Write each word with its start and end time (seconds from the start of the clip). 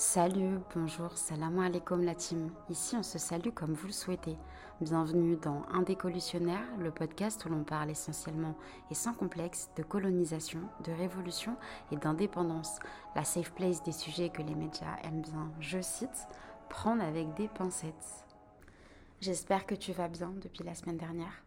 Salut, 0.00 0.60
bonjour, 0.76 1.18
salam 1.18 1.58
alaikum 1.58 2.04
la 2.04 2.14
team. 2.14 2.52
Ici 2.70 2.94
on 2.96 3.02
se 3.02 3.18
salue 3.18 3.50
comme 3.52 3.72
vous 3.72 3.88
le 3.88 3.92
souhaitez. 3.92 4.36
Bienvenue 4.80 5.34
dans 5.34 5.64
Un 5.72 5.82
décolutionnaire, 5.82 6.62
le 6.78 6.92
podcast 6.92 7.44
où 7.44 7.48
l'on 7.48 7.64
parle 7.64 7.90
essentiellement 7.90 8.56
et 8.92 8.94
sans 8.94 9.12
complexe 9.12 9.70
de 9.76 9.82
colonisation, 9.82 10.60
de 10.84 10.92
révolution 10.92 11.56
et 11.90 11.96
d'indépendance. 11.96 12.78
La 13.16 13.24
safe 13.24 13.52
place 13.54 13.82
des 13.82 13.90
sujets 13.90 14.28
que 14.28 14.40
les 14.40 14.54
médias 14.54 14.98
aiment 15.02 15.22
bien, 15.22 15.50
je 15.58 15.80
cite, 15.80 16.28
prendre 16.68 17.02
avec 17.02 17.34
des 17.34 17.48
pincettes. 17.48 18.24
J'espère 19.20 19.66
que 19.66 19.74
tu 19.74 19.90
vas 19.90 20.06
bien 20.06 20.32
depuis 20.40 20.62
la 20.62 20.76
semaine 20.76 20.98
dernière. 20.98 21.42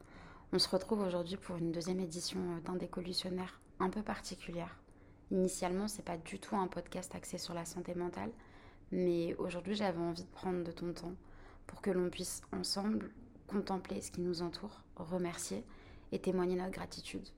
On 0.51 0.59
se 0.59 0.67
retrouve 0.67 0.99
aujourd'hui 0.99 1.37
pour 1.37 1.55
une 1.55 1.71
deuxième 1.71 2.01
édition 2.01 2.41
d'un 2.65 2.75
décolutionnaire 2.75 3.61
un 3.79 3.89
peu 3.89 4.03
particulière. 4.03 4.80
Initialement, 5.31 5.87
c'est 5.87 6.03
pas 6.03 6.17
du 6.17 6.39
tout 6.39 6.57
un 6.57 6.67
podcast 6.67 7.15
axé 7.15 7.37
sur 7.37 7.53
la 7.53 7.63
santé 7.63 7.95
mentale, 7.95 8.31
mais 8.91 9.33
aujourd'hui, 9.35 9.75
j'avais 9.75 9.97
envie 9.97 10.23
de 10.23 10.29
prendre 10.29 10.63
de 10.63 10.71
ton 10.71 10.91
temps 10.91 11.13
pour 11.67 11.81
que 11.81 11.89
l'on 11.89 12.09
puisse 12.09 12.41
ensemble 12.51 13.09
contempler 13.47 14.01
ce 14.01 14.11
qui 14.11 14.19
nous 14.19 14.41
entoure, 14.41 14.81
remercier 14.97 15.63
et 16.11 16.19
témoigner 16.19 16.57
notre 16.57 16.71
gratitude. 16.71 17.29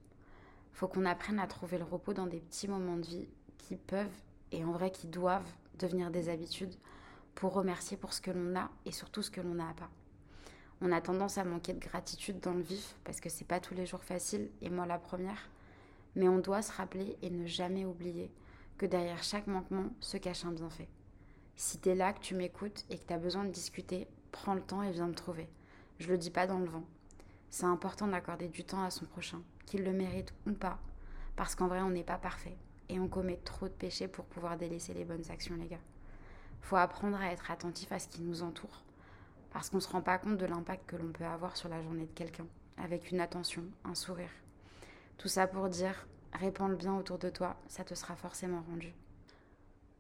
Faut 0.72 0.88
qu'on 0.88 1.06
apprenne 1.06 1.38
à 1.38 1.46
trouver 1.46 1.78
le 1.78 1.84
repos 1.84 2.14
dans 2.14 2.26
des 2.26 2.40
petits 2.40 2.68
moments 2.68 2.98
de 2.98 3.06
vie 3.06 3.28
qui 3.60 3.76
peuvent 3.76 4.08
et 4.52 4.66
en 4.66 4.72
vrai 4.72 4.90
qui 4.90 5.06
doivent 5.06 5.52
devenir 5.78 6.10
des 6.10 6.30
habitudes 6.30 6.74
pour 7.36 7.54
remercier 7.54 7.96
pour 7.96 8.14
ce 8.14 8.22
que 8.22 8.32
l'on 8.32 8.56
a 8.56 8.72
et 8.86 8.92
surtout 8.92 9.22
ce 9.22 9.30
que 9.30 9.42
l'on 9.42 9.54
n'a 9.54 9.74
pas. 9.78 9.90
On 10.82 10.92
a 10.92 11.00
tendance 11.00 11.38
à 11.38 11.44
manquer 11.44 11.74
de 11.74 11.80
gratitude 11.80 12.40
dans 12.40 12.54
le 12.54 12.62
vif 12.62 12.96
parce 13.04 13.22
que 13.22 13.30
c'est 13.30 13.46
pas 13.46 13.60
tous 13.60 13.76
les 13.76 13.86
jours 13.86 14.04
facile 14.04 14.50
et 14.62 14.72
moi 14.72 14.88
la 14.88 14.98
première. 14.98 15.50
Mais 16.16 16.28
on 16.28 16.40
doit 16.40 16.62
se 16.62 16.72
rappeler 16.72 17.18
et 17.22 17.30
ne 17.30 17.46
jamais 17.46 17.86
oublier 17.86 18.32
que 18.78 18.86
derrière 18.86 19.24
chaque 19.24 19.48
manquement 19.48 19.90
se 20.00 20.18
cache 20.18 20.46
un 20.46 20.52
bienfait. 20.52 20.90
Si 21.56 21.78
t'es 21.78 21.96
là, 21.96 22.14
que 22.14 22.20
tu 22.20 22.36
m'écoutes 22.36 22.86
et 22.90 22.98
que 22.98 23.06
t'as 23.06 23.18
besoin 23.18 23.46
de 23.46 23.52
discuter, 23.52 24.08
prends 24.32 24.56
le 24.56 24.62
temps 24.62 24.84
et 24.84 24.92
viens 24.92 25.08
me 25.08 25.14
trouver. 25.14 25.48
Je 26.00 26.08
le 26.10 26.18
dis 26.18 26.32
pas 26.32 26.48
dans 26.48 26.60
le 26.60 26.66
vent. 26.66 26.84
C'est 27.50 27.66
important 27.66 28.08
d'accorder 28.08 28.48
du 28.48 28.64
temps 28.64 28.84
à 28.84 28.90
son 28.90 29.06
prochain, 29.06 29.42
qu'il 29.66 29.84
le 29.84 29.94
mérite 29.94 30.34
ou 30.48 30.54
pas, 30.54 30.80
parce 31.36 31.54
qu'en 31.54 31.68
vrai 31.68 31.82
on 31.82 31.92
n'est 31.92 32.04
pas 32.04 32.18
parfait 32.18 32.58
et 32.90 33.00
on 33.00 33.08
commet 33.08 33.38
trop 33.38 33.68
de 33.68 33.74
péchés 33.74 34.08
pour 34.08 34.26
pouvoir 34.26 34.58
délaisser 34.58 34.94
les 34.94 35.06
bonnes 35.06 35.30
actions, 35.30 35.56
les 35.56 35.68
gars. 35.68 35.80
Faut 36.62 36.76
apprendre 36.76 37.18
à 37.18 37.32
être 37.32 37.52
attentif 37.52 37.92
à 37.92 38.00
ce 38.00 38.08
qui 38.08 38.22
nous 38.22 38.44
entoure, 38.44 38.84
parce 39.52 39.70
qu'on 39.70 39.80
se 39.80 39.90
rend 39.90 40.02
pas 40.02 40.18
compte 40.18 40.38
de 40.38 40.46
l'impact 40.46 40.86
que 40.88 40.96
l'on 40.96 41.12
peut 41.12 41.26
avoir 41.26 41.56
sur 41.58 41.70
la 41.70 41.82
journée 41.82 42.06
de 42.06 42.12
quelqu'un, 42.12 42.48
avec 42.78 43.12
une 43.12 43.22
attention, 43.22 43.64
un 43.84 43.96
sourire. 43.96 44.30
Tout 45.24 45.30
ça 45.30 45.48
pour 45.48 45.70
dire, 45.70 46.06
répands 46.34 46.68
le 46.68 46.76
bien 46.76 46.98
autour 46.98 47.18
de 47.18 47.30
toi, 47.30 47.56
ça 47.70 47.86
te 47.86 47.96
sera 47.96 48.14
forcément 48.14 48.62
rendu. 48.70 48.94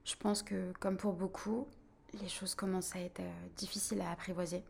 Je 0.03 0.17
pense 0.17 0.43
que, 0.43 0.73
comme 0.81 0.97
pour 0.97 1.13
beaucoup, 1.13 1.65
les 2.19 2.27
choses 2.27 2.55
commencent 2.55 2.93
à 2.93 2.99
être 2.99 3.21
euh, 3.21 3.47
difficiles 3.55 4.01
à 4.01 4.11
apprivoiser. 4.11 4.65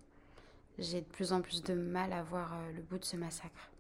J'ai 0.78 1.02
de 1.02 1.08
plus 1.08 1.34
en 1.34 1.42
plus 1.42 1.64
de 1.64 1.74
mal 1.74 2.14
à 2.14 2.22
voir 2.22 2.54
euh, 2.54 2.72
le 2.74 2.84
bout 2.84 3.00
de 3.00 3.04
ce 3.04 3.18
massacre. 3.18 3.72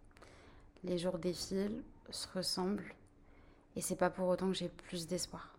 Les 0.83 0.97
jours 0.97 1.19
défilent, 1.19 1.83
se 2.09 2.27
ressemblent, 2.33 2.95
et 3.75 3.81
c'est 3.81 3.95
pas 3.95 4.09
pour 4.09 4.27
autant 4.27 4.47
que 4.47 4.57
j'ai 4.57 4.69
plus 4.69 5.05
d'espoir. 5.05 5.55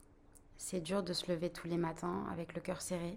C'est 0.56 0.80
dur 0.80 1.04
de 1.04 1.12
se 1.12 1.30
lever 1.30 1.48
tous 1.48 1.68
les 1.68 1.78
matins 1.78 2.26
avec 2.32 2.56
le 2.56 2.60
cœur 2.60 2.82
serré 2.82 3.16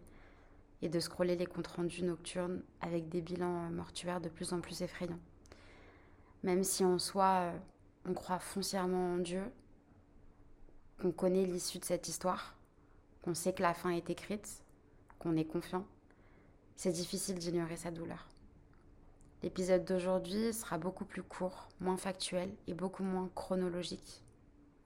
et 0.84 0.90
de 0.90 1.00
scroller 1.00 1.36
les 1.36 1.48
comptes 1.48 1.66
rendus 1.66 2.04
nocturnes 2.04 2.62
avec 2.80 3.10
des 3.10 3.22
bilans 3.22 3.66
euh, 3.66 3.70
mortuaires 3.72 4.22
de 4.22 4.30
plus 4.30 4.54
en 4.54 4.62
plus 4.62 4.84
effrayants. 4.84 5.18
Même 6.44 6.64
si 6.64 6.86
en 6.86 7.00
soi, 7.00 7.54
on 8.08 8.14
croit 8.14 8.40
foncièrement 8.40 9.14
en 9.14 9.18
Dieu, 9.18 9.44
qu'on 11.00 11.12
connaît 11.12 11.46
l'issue 11.46 11.80
de 11.80 11.86
cette 11.86 12.08
histoire, 12.08 12.56
qu'on 13.22 13.34
sait 13.34 13.54
que 13.54 13.62
la 13.62 13.74
fin 13.74 13.90
est 13.90 14.10
écrite, 14.10 14.64
qu'on 15.20 15.36
est 15.36 15.46
confiant, 15.46 15.86
c'est 16.76 16.92
difficile 16.92 17.38
d'ignorer 17.38 17.76
sa 17.76 17.92
douleur. 17.92 18.28
L'épisode 19.44 19.86
d'aujourd'hui 19.86 20.54
sera 20.54 20.78
beaucoup 20.78 21.06
plus 21.06 21.24
court, 21.24 21.68
moins 21.80 21.98
factuel 21.98 22.50
et 22.68 22.74
beaucoup 22.74 23.04
moins 23.04 23.30
chronologique, 23.36 24.24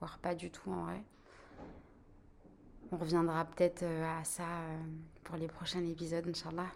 voire 0.00 0.18
pas 0.18 0.34
du 0.34 0.50
tout 0.50 0.70
en 0.70 0.84
vrai. 0.84 1.02
On 2.90 2.98
reviendra 2.98 3.46
peut-être 3.46 3.84
euh, 3.84 4.20
à 4.20 4.24
ça 4.24 4.42
euh, 4.42 4.82
pour 5.24 5.36
les 5.36 5.48
prochains 5.48 5.82
épisodes, 5.82 6.28
Inch'Allah. 6.28 6.66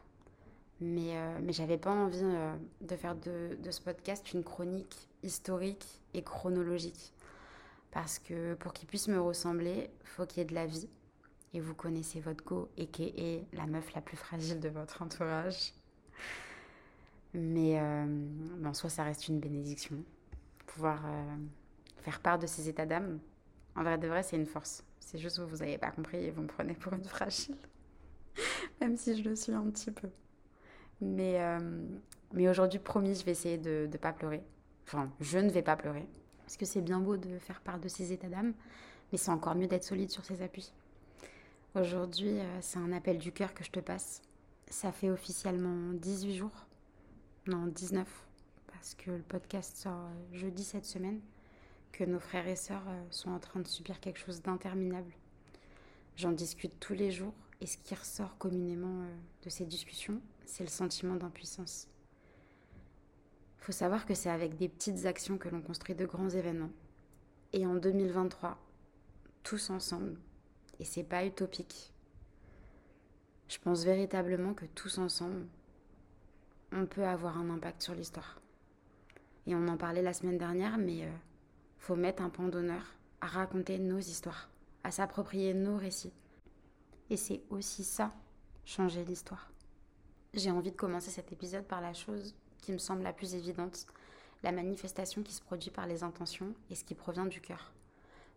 Mais, 0.81 1.16
euh, 1.16 1.38
mais 1.42 1.53
j'avais 1.53 1.78
pas 1.78 1.91
envie 1.91 2.22
de 2.81 2.97
faire 2.97 3.16
de, 3.16 3.56
ce 3.70 3.81
podcast 3.81 4.32
une 4.34 4.44
chronique 4.44 5.09
historique 5.22 6.03
et 6.14 6.22
chronologique. 6.22 7.12
Parce 7.91 8.19
que 8.19 8.54
pour 8.54 8.72
qu'il 8.75 8.87
puisse 8.87 9.09
me 9.09 9.20
ressembler, 9.20 9.91
faut 10.04 10.26
qu'il 10.26 10.38
y 10.38 10.42
ait 10.42 10.48
de 10.48 10.54
la 10.54 10.66
vie. 10.66 10.88
Et 11.54 11.60
vous 11.60 11.75
connaissez 11.75 12.20
votre 12.20 12.44
go 12.44 12.69
et 12.76 12.87
qui 12.87 13.14
est 13.16 13.47
la 13.54 13.66
meuf 13.66 13.94
la 13.94 14.03
plus 14.03 14.16
fragile 14.16 14.60
de 14.60 14.69
votre 14.69 15.00
entourage. 15.00 15.72
Mais 17.32 17.81
euh, 17.81 18.06
en 18.64 18.75
soi, 18.75 18.91
ça 18.91 19.04
reste 19.04 19.28
une 19.28 19.41
bénédiction. 19.41 19.97
Pouvoir 20.66 21.00
euh, 21.06 21.37
faire 22.03 22.20
part 22.20 22.38
de 22.38 22.47
ces 22.47 22.69
états 22.69 22.84
d'âme, 22.84 23.19
en 23.76 23.82
vrai 23.82 23.98
de 23.98 24.08
vrai, 24.08 24.22
c'est 24.22 24.37
une 24.37 24.47
force. 24.47 24.84
C'est 25.00 25.19
juste 25.19 25.37
que 25.37 25.43
vous 25.43 25.58
n'avez 25.58 25.78
pas 25.78 25.91
compris 25.91 26.25
et 26.25 26.31
vous 26.31 26.43
me 26.43 26.47
prenez 26.47 26.75
pour 26.75 26.94
une 26.94 27.04
fragile. 27.04 27.56
Même 28.81 28.97
si 28.97 29.22
je 29.22 29.28
le 29.28 29.37
suis 29.37 29.53
un 29.53 29.70
petit 29.70 29.91
peu. 29.91 30.08
Mais, 31.00 31.40
euh, 31.40 31.58
mais 32.32 32.48
aujourd'hui, 32.48 32.78
promis, 32.78 33.14
je 33.14 33.24
vais 33.24 33.32
essayer 33.32 33.58
de 33.58 33.88
ne 33.90 33.96
pas 33.96 34.12
pleurer. 34.12 34.42
Enfin, 34.86 35.10
je 35.20 35.38
ne 35.38 35.50
vais 35.50 35.62
pas 35.62 35.76
pleurer. 35.76 36.06
Parce 36.40 36.56
que 36.56 36.64
c'est 36.64 36.80
bien 36.80 37.00
beau 37.00 37.16
de 37.16 37.38
faire 37.38 37.60
part 37.60 37.78
de 37.78 37.88
ses 37.88 38.12
états 38.12 38.28
d'âme, 38.28 38.54
mais 39.10 39.18
c'est 39.18 39.30
encore 39.30 39.54
mieux 39.54 39.66
d'être 39.66 39.84
solide 39.84 40.10
sur 40.10 40.24
ses 40.24 40.42
appuis. 40.42 40.72
Aujourd'hui, 41.74 42.38
euh, 42.38 42.58
c'est 42.60 42.78
un 42.78 42.92
appel 42.92 43.18
du 43.18 43.32
cœur 43.32 43.52
que 43.52 43.64
je 43.64 43.70
te 43.70 43.80
passe. 43.80 44.22
Ça 44.68 44.92
fait 44.92 45.10
officiellement 45.10 45.92
18 45.94 46.36
jours. 46.36 46.66
Non, 47.46 47.66
19. 47.66 48.08
Parce 48.72 48.94
que 48.94 49.10
le 49.10 49.22
podcast 49.22 49.76
sort 49.76 49.92
euh, 49.92 50.36
jeudi 50.36 50.64
cette 50.64 50.86
semaine. 50.86 51.20
Que 51.92 52.04
nos 52.04 52.20
frères 52.20 52.46
et 52.46 52.56
sœurs 52.56 52.84
sont 53.10 53.30
en 53.30 53.38
train 53.38 53.60
de 53.60 53.66
subir 53.66 54.00
quelque 54.00 54.18
chose 54.18 54.42
d'interminable. 54.42 55.10
J'en 56.16 56.32
discute 56.32 56.78
tous 56.78 56.92
les 56.92 57.10
jours. 57.10 57.32
Et 57.61 57.67
ce 57.67 57.78
qui 57.78 57.94
ressort 57.94 58.37
communément 58.39 59.05
de 59.43 59.50
ces 59.50 59.65
discussions, 59.65 60.21
c'est 60.44 60.65
le 60.65 60.71
sentiment 60.71 61.17
d'impuissance 61.17 61.89
faut 63.67 63.72
savoir 63.72 64.06
que 64.06 64.15
c'est 64.15 64.31
avec 64.31 64.56
des 64.56 64.69
petites 64.69 65.06
actions 65.06 65.39
que 65.39 65.49
l'on 65.49 65.61
construit 65.61 65.97
de 65.97 66.06
grands 66.06 66.28
événements. 66.28 66.71
Et 67.53 67.67
en 67.67 67.75
2023, 67.75 68.56
tous 69.43 69.71
ensemble, 69.71 70.17
et 70.78 70.84
c'est 70.84 71.03
pas 71.03 71.27
utopique, 71.27 71.93
je 73.49 73.59
pense 73.59 73.84
véritablement 73.84 74.55
que 74.55 74.67
tous 74.67 74.99
ensemble, 74.99 75.49
on 76.71 76.87
peut 76.87 77.05
avoir 77.05 77.38
un 77.38 77.50
impact 77.50 77.83
sur 77.83 77.94
l'histoire. 77.97 78.41
Et 79.49 79.56
on 79.56 79.67
en 79.67 79.77
parlait 79.77 80.03
la 80.03 80.12
semaine 80.12 80.38
dernière, 80.38 80.78
mais 80.78 81.03
euh, 81.03 81.11
faut 81.78 81.97
mettre 81.97 82.23
un 82.23 82.31
point 82.31 82.47
d'honneur 82.47 82.94
à 83.21 83.27
raconter 83.27 83.81
nos 83.81 83.99
histoires, 83.99 84.49
à 84.84 84.93
s'approprier 84.93 85.55
nos 85.55 85.77
récits. 85.77 86.12
Et 87.11 87.17
c'est 87.17 87.43
aussi 87.50 87.84
ça, 87.84 88.12
changer 88.65 89.05
l'histoire. 89.05 89.50
J'ai 90.34 90.50
envie 90.50 90.72
de 90.72 90.77
commencer 90.77 91.11
cet 91.11 91.33
épisode 91.33 91.65
par 91.65 91.81
la 91.81 91.94
chose 91.94 92.34
qui 92.61 92.72
me 92.72 92.78
semble 92.78 93.03
la 93.03 93.12
plus 93.12 93.34
évidente, 93.34 93.87
la 94.43 94.53
manifestation 94.53 95.22
qui 95.22 95.33
se 95.33 95.41
produit 95.41 95.71
par 95.71 95.87
les 95.87 96.03
intentions 96.03 96.53
et 96.69 96.75
ce 96.75 96.84
qui 96.84 96.94
provient 96.94 97.27
du 97.27 97.41
cœur. 97.41 97.72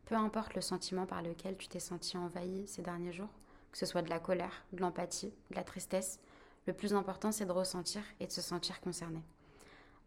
Peu 0.05 0.15
importe 0.15 0.55
le 0.55 0.61
sentiment 0.61 1.05
par 1.05 1.21
lequel 1.21 1.57
tu 1.57 1.67
t'es 1.67 1.79
senti 1.79 2.15
envahi 2.15 2.67
ces 2.67 2.81
derniers 2.81 3.11
jours, 3.11 3.29
que 3.71 3.77
ce 3.77 3.85
soit 3.85 4.01
de 4.01 4.09
la 4.09 4.19
colère, 4.19 4.63
de 4.71 4.81
l'empathie, 4.81 5.33
de 5.49 5.55
la 5.55 5.63
tristesse, 5.63 6.19
le 6.67 6.73
plus 6.73 6.93
important 6.93 7.31
c'est 7.31 7.45
de 7.45 7.51
ressentir 7.51 8.03
et 8.19 8.27
de 8.27 8.31
se 8.31 8.41
sentir 8.41 8.81
concerné. 8.81 9.23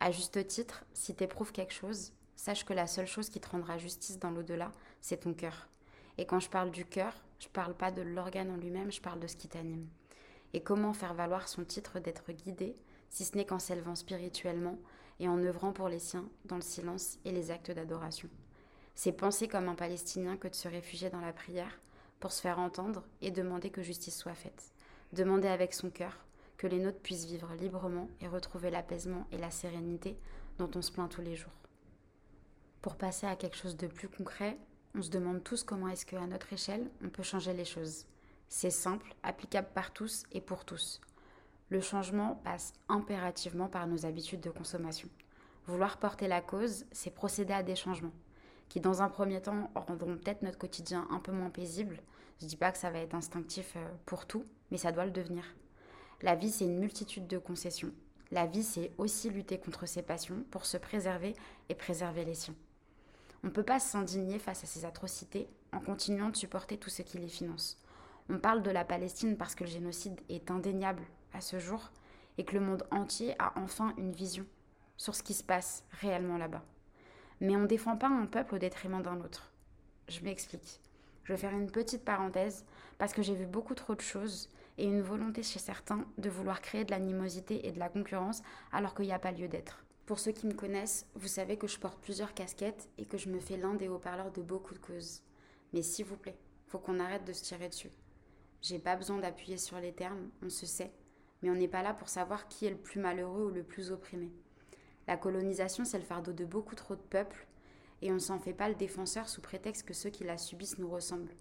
À 0.00 0.11
juste 0.11 0.47
titre, 0.47 0.84
si 0.94 1.15
tu 1.15 1.25
éprouves 1.25 1.53
quelque 1.53 1.75
chose, 1.75 2.12
sache 2.37 2.65
que 2.65 2.73
la 2.73 2.87
seule 2.87 3.06
chose 3.06 3.29
qui 3.29 3.41
te 3.41 3.49
rendra 3.49 3.79
justice 3.79 4.19
dans 4.19 4.31
l'au-delà, 4.31 4.73
c'est 5.00 5.19
ton 5.19 5.34
cœur. 5.34 5.69
Et 6.19 6.27
quand 6.27 6.41
je 6.41 6.49
parle 6.50 6.71
du 6.71 6.84
cœur, 6.84 7.15
je 7.42 7.48
parle 7.48 7.75
pas 7.75 7.91
de 7.91 8.03
l'organe 8.03 8.53
en 8.53 8.56
lui-même, 8.56 8.93
je 8.93 9.00
parle 9.00 9.19
de 9.19 9.26
ce 9.26 9.34
qui 9.34 9.49
t'anime. 9.49 9.88
Et 10.52 10.62
comment 10.62 10.93
faire 10.93 11.12
valoir 11.12 11.49
son 11.49 11.64
titre 11.64 11.99
d'être 11.99 12.31
guidé 12.31 12.76
si 13.11 13.25
ce 13.25 13.37
n'est 13.37 13.44
qu'en 13.44 13.58
s'élevant 13.58 13.96
spirituellement 13.96 14.78
et 15.19 15.28
en 15.28 15.43
œuvrant 15.43 15.72
pour 15.72 15.88
les 15.88 15.99
siens 15.99 16.28
dans 16.44 16.55
le 16.55 16.62
silence 16.62 17.19
et 17.25 17.32
les 17.32 17.50
actes 17.50 17.72
d'adoration. 17.72 18.28
C'est 18.94 19.11
penser 19.11 19.49
comme 19.49 19.69
un 19.69 19.75
Palestinien 19.75 20.37
que 20.37 20.46
de 20.46 20.55
se 20.55 20.69
réfugier 20.69 21.11
dans 21.11 21.20
la 21.20 21.32
prière 21.32 21.81
pour 22.20 22.31
se 22.31 22.40
faire 22.40 22.61
entendre 22.61 23.02
et 23.22 23.32
demander 23.32 23.70
que 23.70 23.82
justice 23.82 24.17
soit 24.17 24.34
faite. 24.34 24.72
Demander 25.12 25.49
avec 25.49 25.75
son 25.75 25.90
cœur 25.90 26.25
que 26.58 26.69
les 26.69 26.78
nôtres 26.78 27.00
puissent 27.00 27.26
vivre 27.26 27.52
librement 27.58 28.08
et 28.20 28.28
retrouver 28.28 28.70
l'apaisement 28.70 29.26
et 29.32 29.38
la 29.38 29.50
sérénité 29.50 30.17
dont 30.58 30.70
on 30.76 30.82
se 30.82 30.93
plaint 30.93 31.11
tous 31.11 31.22
les 31.22 31.34
jours. 31.34 31.50
Pour 32.82 32.94
passer 32.94 33.26
à 33.26 33.34
quelque 33.34 33.56
chose 33.56 33.76
de 33.76 33.88
plus 33.88 34.08
concret, 34.08 34.56
on 34.94 35.03
se 35.03 35.11
demande 35.11 35.43
tous 35.43 35.62
comment 35.62 35.89
est-ce 35.89 36.06
qu'à 36.06 36.27
notre 36.27 36.53
échelle, 36.53 36.91
on 37.05 37.09
peut 37.09 37.23
changer 37.23 37.53
les 37.53 37.65
choses. 37.65 38.06
C'est 38.49 38.71
simple, 38.71 39.15
applicable 39.23 39.69
par 39.75 39.93
tous 39.93 40.25
et 40.33 40.41
pour 40.41 40.65
tous. 40.65 41.00
Le 41.71 41.81
changement 41.81 42.41
passe 42.44 42.75
impérativement 42.89 43.69
par 43.69 43.87
nos 43.87 44.05
habitudes 44.05 44.41
de 44.41 44.50
consommation. 44.50 45.09
Vouloir 45.67 45.99
porter 45.99 46.29
la 46.29 46.43
cause, 46.43 46.85
c'est 46.93 47.15
procéder 47.15 47.55
à 47.55 47.62
des 47.62 47.77
changements 47.77 48.12
qui, 48.73 48.81
dans 48.81 49.03
un 49.03 49.11
premier 49.11 49.43
temps, 49.43 49.71
rendront 49.75 50.17
peut-être 50.17 50.41
notre 50.41 50.56
quotidien 50.56 51.06
un 51.11 51.19
peu 51.19 51.31
moins 51.31 51.50
paisible, 51.50 52.00
Je 52.41 52.47
dis 52.47 52.56
pas 52.56 52.73
que 52.73 52.79
ça 52.79 52.91
va 52.91 53.00
être 53.00 53.15
instinctif 53.15 53.75
euh, 53.77 53.87
pour 54.06 54.25
tout, 54.25 54.47
mais 54.71 54.79
ça 54.79 54.93
doit 54.93 55.05
le 55.05 55.11
devenir. 55.11 55.44
La 56.23 56.37
vie, 56.37 56.50
c'est 56.50 56.65
une 56.65 56.79
multitude 56.79 57.27
de 57.27 57.37
concessions. 57.37 57.93
La 58.31 58.47
vie, 58.47 58.62
c'est 58.62 58.91
aussi 58.97 59.29
lutter 59.29 59.59
contre 59.59 59.85
ses 59.87 60.00
passions 60.00 60.43
pour 60.50 60.65
se 60.65 60.79
préserver 60.79 61.35
et 61.69 61.75
préserver 61.75 62.25
les 62.25 62.35
siens. 62.35 62.55
On 63.44 63.49
ne 63.49 63.53
peut 63.53 63.65
pas 63.65 63.81
s'indigner 63.81 64.39
face 64.39 64.62
à 64.62 64.67
ces 64.67 64.85
atrocités 64.85 65.49
en 65.73 65.81
continuant 65.81 66.29
de 66.29 66.37
supporter 66.37 66.79
tout 66.79 66.91
ce 66.91 67.03
qui 67.03 67.19
les 67.19 67.29
finance. 67.29 67.83
On 68.29 68.39
parle 68.39 68.62
de 68.62 68.71
la 68.71 68.85
Palestine 68.85 69.37
parce 69.37 69.56
que 69.56 69.65
le 69.65 69.71
génocide 69.71 70.21
est 70.29 70.50
indéniable 70.50 71.03
à 71.33 71.41
ce 71.41 71.59
jour 71.59 71.91
et 72.39 72.44
que 72.44 72.55
le 72.55 72.61
monde 72.61 72.87
entier 72.91 73.35
a 73.41 73.53
enfin 73.56 73.94
une 73.99 74.12
vision 74.12 74.47
sur 74.97 75.15
ce 75.17 75.25
qui 75.25 75.35
se 75.35 75.43
passe 75.43 75.85
réellement 75.91 76.39
là-bas. 76.39 76.62
Mais 77.41 77.56
on 77.56 77.62
ne 77.62 77.67
défend 77.67 77.97
pas 77.97 78.09
un 78.09 78.27
peuple 78.27 78.55
au 78.55 78.59
détriment 78.59 79.03
d'un 79.03 79.21
autre. 79.21 79.53
Je 80.09 80.21
m'explique. 80.21 80.81
Je 81.25 81.33
vais 81.33 81.39
faire 81.39 81.53
une 81.53 81.71
petite 81.71 82.05
parenthèse 82.05 82.65
parce 82.99 83.12
que 83.12 83.23
j'ai 83.23 83.35
vu 83.35 83.47
beaucoup 83.47 83.75
trop 83.75 83.97
de 83.97 84.00
choses 84.00 84.50
et 84.79 84.85
une 84.85 85.03
volonté 85.03 85.43
chez 85.43 85.59
certains 85.59 86.05
de 86.19 86.31
vouloir 86.31 86.61
créer 86.61 86.85
de 86.85 86.93
l'animosité 86.93 87.67
et 87.67 87.73
de 87.73 87.79
la 87.81 87.89
concurrence 87.89 88.43
alors 88.73 88.94
qu'il 88.94 89.06
n'y 89.06 89.12
a 89.12 89.19
pas 89.19 89.33
lieu 89.33 89.49
d'être. 89.49 89.85
Pour 90.06 90.19
ceux 90.19 90.32
qui 90.32 90.46
me 90.46 90.54
connaissent, 90.54 91.06
vous 91.14 91.28
savez 91.28 91.56
que 91.56 91.69
je 91.69 91.78
porte 91.78 92.00
plusieurs 92.00 92.34
casquettes 92.34 92.88
et 92.99 93.06
que 93.06 93.19
je 93.19 93.28
me 93.28 93.38
fais 93.38 93.56
l'un 93.56 93.75
des 93.75 93.88
haut-parleurs 93.88 94.32
de 94.32 94.43
beaucoup 94.43 94.75
de 94.75 94.81
causes. 94.81 95.22
Mais 95.72 95.82
s'il 95.82 96.06
vous 96.06 96.16
plaît, 96.16 96.37
faut 96.66 96.81
qu'on 96.81 96.99
arrête 96.99 97.25
de 97.25 97.32
se 97.32 97.44
tirer 97.44 97.69
dessus. 97.69 97.90
J'ai 98.62 98.81
pas 98.81 98.96
besoin 98.96 99.19
d'appuyer 99.19 99.58
sur 99.58 99.78
les 99.78 99.93
termes, 99.93 100.31
on 100.43 100.49
se 100.49 100.66
sait, 100.66 100.93
mais 101.40 101.50
on 101.50 101.54
n'est 101.54 101.69
pas 101.69 101.82
là 101.82 101.94
pour 101.94 102.08
savoir 102.08 102.49
qui 102.49 102.66
est 102.66 102.70
le 102.70 102.76
plus 102.76 103.00
malheureux 103.00 103.46
ou 103.46 103.50
le 103.50 103.62
plus 103.62 103.93
opprimé. 103.93 104.32
La 105.06 105.16
colonisation, 105.16 105.84
c'est 105.84 105.99
le 105.99 106.05
fardeau 106.05 106.32
de 106.32 106.44
beaucoup 106.44 106.75
trop 106.75 106.94
de 106.94 107.00
peuples, 107.00 107.46
et 108.02 108.10
on 108.10 108.14
ne 108.14 108.20
s'en 108.20 108.40
fait 108.40 108.52
pas 108.52 108.69
le 108.69 108.75
défenseur 108.75 109.28
sous 109.28 109.40
prétexte 109.40 109.87
que 109.87 109.94
ceux 109.94 110.10
qui 110.10 110.25
la 110.25 110.37
subissent 110.37 110.78
nous 110.78 110.90
ressemblent. 110.90 111.34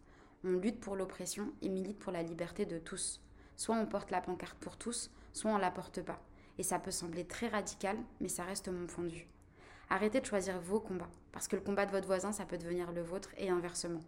On 0.43 0.51
lutte 0.51 0.79
pour 0.79 0.95
l'oppression 0.95 1.51
et 1.61 1.69
milite 1.69 1.99
pour 1.99 2.11
la 2.11 2.23
liberté 2.23 2.65
de 2.65 2.77
tous. 2.77 3.21
Soit 3.55 3.75
on 3.75 3.85
porte 3.85 4.11
la 4.11 4.21
pancarte 4.21 4.57
pour 4.59 4.77
tous, 4.77 5.11
soit 5.33 5.51
on 5.51 5.57
la 5.57 5.71
porte 5.71 6.01
pas. 6.01 6.21
Et 6.61 6.63
ça 6.63 6.77
peut 6.77 6.91
sembler 6.91 7.25
très 7.25 7.47
radical, 7.47 7.97
mais 8.19 8.27
ça 8.27 8.43
reste 8.43 8.67
mon 8.67 8.85
point 8.85 9.03
de 9.03 9.09
vue. 9.09 9.27
Arrêtez 9.89 10.21
de 10.21 10.27
choisir 10.27 10.61
vos 10.61 10.79
combats, 10.79 11.09
parce 11.31 11.47
que 11.47 11.55
le 11.55 11.63
combat 11.63 11.87
de 11.87 11.91
votre 11.91 12.05
voisin, 12.05 12.31
ça 12.31 12.45
peut 12.45 12.59
devenir 12.59 12.91
le 12.91 13.01
vôtre 13.01 13.31
et 13.35 13.49
inversement. 13.49 14.01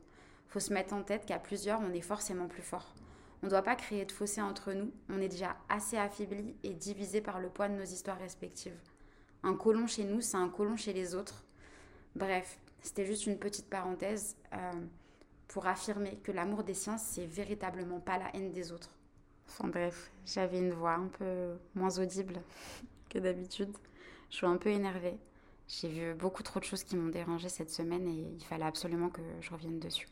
Faut 0.49 0.59
se 0.59 0.71
mettre 0.71 0.93
en 0.93 1.01
tête 1.01 1.25
qu'à 1.25 1.39
plusieurs, 1.39 1.81
on 1.81 1.91
est 1.93 2.01
forcément 2.01 2.47
plus 2.47 2.61
fort. 2.61 2.93
On 3.41 3.47
ne 3.47 3.49
doit 3.49 3.63
pas 3.63 3.75
créer 3.75 4.05
de 4.05 4.11
fossé 4.11 4.39
entre 4.39 4.71
nous, 4.71 4.91
on 5.09 5.19
est 5.19 5.29
déjà 5.29 5.57
assez 5.67 5.97
affaiblis 5.97 6.55
et 6.61 6.75
divisés 6.75 7.21
par 7.21 7.39
le 7.39 7.49
poids 7.49 7.69
de 7.69 7.73
nos 7.73 7.85
histoires 7.85 8.19
respectives. 8.19 8.77
Un 9.41 9.55
colon 9.55 9.87
chez 9.87 10.03
nous, 10.03 10.21
c'est 10.21 10.37
un 10.37 10.49
colon 10.49 10.77
chez 10.77 10.93
les 10.93 11.15
autres. 11.15 11.43
Bref, 12.15 12.59
c'était 12.83 13.07
juste 13.07 13.25
une 13.25 13.39
petite 13.39 13.67
parenthèse 13.67 14.37
euh, 14.53 14.73
pour 15.47 15.65
affirmer 15.65 16.19
que 16.23 16.31
l'amour 16.31 16.63
des 16.63 16.75
siens, 16.75 16.99
c'est 16.99 17.25
véritablement 17.25 17.99
pas 17.99 18.19
la 18.19 18.29
haine 18.35 18.51
des 18.51 18.71
autres. 18.71 18.91
Enfin 19.47 19.67
bref, 19.67 20.11
j'avais 20.25 20.59
une 20.59 20.71
voix 20.71 20.93
un 20.93 21.07
peu 21.07 21.53
moins 21.75 21.97
audible 21.99 22.41
que 23.09 23.19
d'habitude. 23.19 23.71
Je 24.29 24.37
suis 24.37 24.45
un 24.45 24.57
peu 24.57 24.69
énervée. 24.69 25.17
J'ai 25.67 25.89
vu 25.89 26.13
beaucoup 26.13 26.43
trop 26.43 26.59
de 26.59 26.65
choses 26.65 26.83
qui 26.83 26.95
m'ont 26.95 27.09
dérangée 27.09 27.49
cette 27.49 27.69
semaine 27.69 28.07
et 28.07 28.35
il 28.35 28.43
fallait 28.43 28.65
absolument 28.65 29.09
que 29.09 29.21
je 29.41 29.51
revienne 29.51 29.79
dessus. 29.79 30.07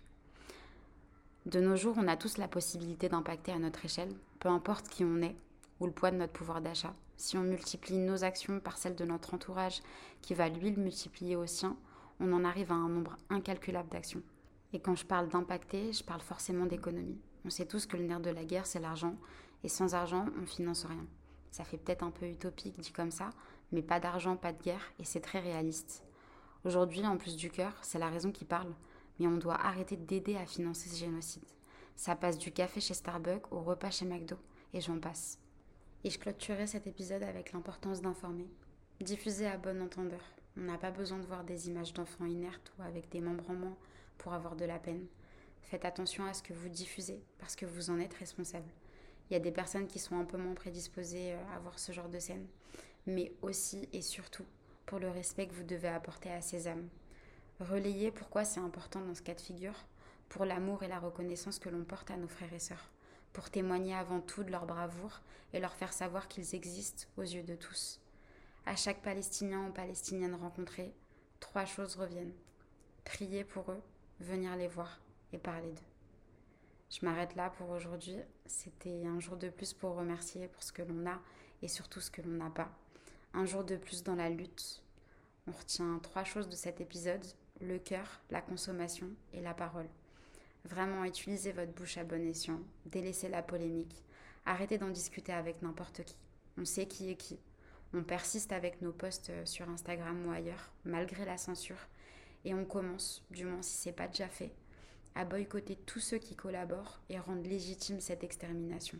De 1.46 1.60
nos 1.60 1.76
jours, 1.76 1.96
on 1.98 2.08
a 2.08 2.18
tous 2.18 2.38
la 2.38 2.48
possibilité 2.48 3.10
d'impacter 3.10 3.52
à 3.52 3.60
notre 3.60 3.84
échelle, 3.84 4.14
peu 4.40 4.50
importe 4.50 4.88
qui 4.88 5.04
on 5.04 5.22
est 5.22 5.36
ou 5.80 5.88
le 5.88 5.92
poids 5.92 6.12
de 6.12 6.18
notre 6.18 6.34
pouvoir 6.34 6.62
d'achat. 6.62 6.94
Si 7.18 7.38
on 7.38 7.42
multiplie 7.42 7.98
nos 7.98 8.24
actions 8.24 8.60
par 8.60 8.78
celles 8.78 8.96
de 8.96 9.06
notre 9.06 9.34
entourage, 9.34 9.82
qui 10.22 10.36
va 10.36 10.50
lui 10.50 10.72
le 10.72 10.82
multiplier 10.82 11.36
au 11.36 11.48
sien, 11.48 11.76
on 12.20 12.32
en 12.34 12.46
arrive 12.46 12.72
à 12.72 12.76
un 12.76 12.88
nombre 12.88 13.18
incalculable 13.30 13.90
d'actions. 13.90 14.22
Et 14.74 14.80
quand 14.80 14.96
je 14.96 15.06
parle 15.06 15.28
d'impacter, 15.30 15.92
je 15.92 16.04
parle 16.04 16.22
forcément 16.22 16.68
d'économie. 16.68 17.20
On 17.46 17.50
sait 17.50 17.66
tous 17.66 17.86
que 17.86 17.98
le 17.98 18.04
nerf 18.04 18.20
de 18.20 18.30
la 18.30 18.46
guerre, 18.46 18.66
c'est 18.66 18.80
l'argent, 18.80 19.16
et 19.64 19.70
sans 19.70 19.94
argent, 19.96 20.26
on 20.42 20.46
finance 20.46 20.86
rien. 20.86 21.06
Ça 21.52 21.64
fait 21.64 21.78
peut-être 21.78 22.04
un 22.04 22.12
peu 22.12 22.28
utopique 22.28 22.80
dit 22.80 22.92
comme 22.92 23.12
ça, 23.12 23.32
mais 23.72 23.82
pas 23.82 24.00
d'argent, 24.00 24.38
pas 24.38 24.54
de 24.54 24.62
guerre, 24.62 24.92
et 25.00 25.04
c'est 25.04 25.22
très 25.22 25.40
réaliste. 25.40 26.04
Aujourd'hui, 26.64 27.06
en 27.06 27.18
plus 27.18 27.36
du 27.36 27.50
cœur, 27.50 27.74
c'est 27.82 28.00
la 28.00 28.10
raison 28.10 28.32
qui 28.32 28.46
parle 28.46 28.74
mais 29.22 29.28
on 29.28 29.38
doit 29.38 29.64
arrêter 29.64 29.96
d'aider 29.96 30.36
à 30.36 30.48
financer 30.48 30.90
ce 30.90 30.98
génocide. 30.98 31.46
Ça 31.96 32.16
passe 32.16 32.40
du 32.40 32.52
café 32.52 32.82
chez 32.82 32.96
Starbucks 32.96 33.52
au 33.52 33.62
repas 33.62 33.92
chez 33.92 34.06
McDo, 34.06 34.36
et 34.74 34.82
j'en 34.82 35.00
passe. 35.00 35.38
Et 36.04 36.10
je 36.10 36.18
clôturerai 36.18 36.66
cet 36.66 36.88
épisode 36.88 37.22
avec 37.22 37.52
l'importance 37.52 38.02
d'informer. 38.02 38.48
Diffuser 39.00 39.46
à 39.46 39.58
bon 39.58 39.80
entendeur. 39.82 40.22
On 40.58 40.62
n'a 40.62 40.80
pas 40.80 40.90
besoin 40.90 41.20
de 41.20 41.26
voir 41.26 41.44
des 41.44 41.68
images 41.68 41.94
d'enfants 41.94 42.26
inertes 42.26 42.74
ou 42.80 42.82
avec 42.82 43.10
des 43.10 43.22
membres 43.22 43.50
en 43.52 43.54
moins 43.54 43.78
pour 44.18 44.34
avoir 44.34 44.56
de 44.56 44.66
la 44.66 44.80
peine. 44.80 45.06
Faites 45.64 45.86
attention 45.86 46.26
à 46.26 46.34
ce 46.34 46.44
que 46.44 46.54
vous 46.54 46.70
diffusez, 46.70 47.24
parce 47.40 47.56
que 47.56 47.66
vous 47.66 47.90
en 47.90 48.00
êtes 48.00 48.14
responsable. 48.16 48.70
Il 49.30 49.34
y 49.34 49.38
a 49.38 49.40
des 49.40 49.52
personnes 49.52 49.88
qui 49.88 50.00
sont 50.00 50.20
un 50.20 50.26
peu 50.26 50.38
moins 50.38 50.54
prédisposées 50.54 51.34
euh, 51.34 51.56
à 51.56 51.60
voir 51.60 51.80
ce 51.80 51.92
genre 51.92 52.10
de 52.10 52.20
scène, 52.20 52.48
mais 53.06 53.32
aussi 53.42 53.88
et 53.94 54.02
surtout 54.02 54.46
pour 54.86 55.00
le 55.00 55.10
respect 55.10 55.48
que 55.48 55.54
vous 55.54 55.64
devez 55.64 55.88
apporter 55.88 56.30
à 56.30 56.42
ces 56.42 56.68
âmes, 56.68 56.90
Relayer 57.62 58.10
pourquoi 58.10 58.44
c'est 58.44 58.60
important 58.60 59.02
dans 59.02 59.14
ce 59.14 59.22
cas 59.22 59.36
de 59.36 59.42
figure, 59.42 59.76
pour 60.30 60.46
l'amour 60.46 60.82
et 60.82 60.88
la 60.88 60.98
reconnaissance 60.98 61.60
que 61.60 61.70
l'on 61.70 61.84
porte 61.84 62.10
à 62.10 62.18
nos 62.18 62.28
frères 62.28 62.54
et 62.54 62.60
sœurs, 62.60 62.90
pour 63.34 63.52
témoigner 63.52 63.94
avant 63.94 64.20
tout 64.20 64.44
de 64.44 64.50
leur 64.50 64.66
bravoure 64.66 65.22
et 65.54 65.60
leur 65.60 65.76
faire 65.76 65.94
savoir 65.94 66.28
qu'ils 66.28 66.56
existent 66.56 67.06
aux 67.18 67.22
yeux 67.22 67.44
de 67.44 67.56
tous. 67.56 68.00
À 68.66 68.76
chaque 68.76 69.04
Palestinien 69.04 69.68
ou 69.68 69.72
Palestinienne 69.72 70.34
rencontré, 70.34 70.92
trois 71.40 71.66
choses 71.66 71.98
reviennent. 71.98 72.34
Prier 73.06 73.44
pour 73.44 73.72
eux, 73.72 73.82
venir 74.20 74.56
les 74.56 74.68
voir 74.68 75.00
et 75.34 75.38
parler 75.38 75.72
d'eux. 75.72 75.82
Je 76.90 77.06
m'arrête 77.06 77.36
là 77.36 77.50
pour 77.52 77.70
aujourd'hui. 77.70 78.18
C'était 78.46 79.06
un 79.06 79.20
jour 79.20 79.38
de 79.38 79.50
plus 79.50 79.74
pour 79.74 79.96
remercier 79.96 80.48
pour 80.48 80.62
ce 80.64 80.74
que 80.74 80.82
l'on 80.82 81.06
a 81.10 81.20
et 81.62 81.68
surtout 81.68 82.02
ce 82.02 82.12
que 82.12 82.22
l'on 82.22 82.38
n'a 82.38 82.50
pas. 82.50 82.70
Un 83.34 83.46
jour 83.46 83.64
de 83.64 83.78
plus 83.78 84.04
dans 84.04 84.16
la 84.16 84.30
lutte. 84.30 84.84
On 85.48 85.52
retient 85.52 86.00
trois 86.00 86.24
choses 86.24 86.50
de 86.50 86.56
cet 86.56 86.82
épisode 86.82 87.26
le 87.62 87.78
cœur, 87.78 88.22
la 88.30 88.42
consommation 88.42 89.08
et 89.34 89.42
la 89.42 89.54
parole. 89.54 89.88
Vraiment, 90.66 91.06
utilisez 91.06 91.52
votre 91.52 91.72
bouche 91.72 91.98
à 91.98 92.04
bon 92.04 92.28
escient, 92.28 92.60
délaissez 92.86 93.30
la 93.30 93.42
polémique, 93.42 94.04
arrêtez 94.46 94.78
d'en 94.78 94.90
discuter 94.90 95.34
avec 95.34 95.62
n'importe 95.62 96.04
qui. 96.04 96.16
On 96.58 96.66
sait 96.66 96.88
qui 96.88 97.10
est 97.10 97.16
qui. 97.16 97.40
On 97.94 98.04
persiste 98.04 98.52
avec 98.52 98.82
nos 98.82 98.92
posts 98.92 99.32
euh, 99.32 99.46
sur 99.46 99.70
Instagram 99.70 100.26
ou 100.26 100.32
ailleurs, 100.32 100.72
malgré 100.86 101.26
la 101.26 101.38
censure, 101.38 101.88
et 102.46 102.54
on 102.54 102.66
commence, 102.66 103.26
du 103.32 103.46
moins 103.46 103.62
si 103.62 103.76
c'est 103.76 103.92
pas 103.92 104.08
déjà 104.08 104.28
fait, 104.28 104.54
à 105.16 105.26
boycotter 105.26 105.76
tous 105.76 106.00
ceux 106.00 106.18
qui 106.18 106.36
collaborent 106.36 107.02
et 107.10 107.20
rendent 107.20 107.46
légitime 107.46 108.00
cette 108.00 108.24
extermination. 108.24 109.00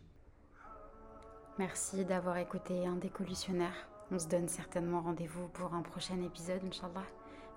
Merci 1.58 2.06
d'avoir 2.06 2.38
écouté 2.38 2.86
un 2.86 2.96
décolutionnaire. 2.96 3.90
On 4.12 4.20
se 4.20 4.28
donne 4.28 4.48
certainement 4.48 5.02
rendez-vous 5.02 5.48
pour 5.50 5.74
un 5.74 5.82
prochain 5.82 6.22
épisode, 6.22 6.64
Inch'Allah. 6.66 7.06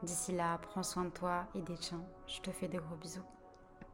D'ici 0.02 0.32
là, 0.32 0.58
prends 0.58 0.82
soin 0.82 1.04
de 1.04 1.11
toi 1.11 1.46
et 1.54 1.62
des 1.62 1.76
tiens. 1.76 2.04
Je 2.26 2.40
te 2.40 2.50
fais 2.50 2.68
des 2.68 2.78
gros 2.78 2.96
bisous. 2.96 3.25